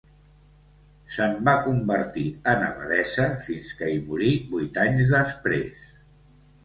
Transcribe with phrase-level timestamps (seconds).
[1.15, 5.85] Se'n va convertir en abadessa fins que hi morí vuit anys després.